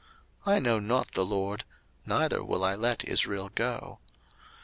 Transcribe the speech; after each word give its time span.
I 0.47 0.57
know 0.57 0.79
not 0.79 1.11
the 1.11 1.23
LORD, 1.23 1.63
neither 2.07 2.43
will 2.43 2.63
I 2.63 2.73
let 2.73 3.03
Israel 3.05 3.51
go. 3.53 3.99